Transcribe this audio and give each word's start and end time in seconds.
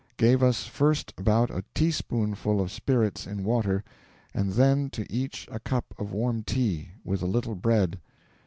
Gave 0.17 0.41
us 0.41 0.65
first 0.65 1.13
about 1.15 1.51
a 1.51 1.63
teaspoonful 1.75 2.59
of 2.59 2.71
spirits 2.71 3.27
in 3.27 3.43
water, 3.43 3.83
and 4.33 4.53
then 4.53 4.89
to 4.89 5.05
each 5.13 5.47
a 5.51 5.59
cup 5.59 5.93
of 5.99 6.11
warm 6.11 6.41
tea, 6.41 6.93
with 7.03 7.21
a 7.21 7.27
little 7.27 7.53
bread. 7.53 7.99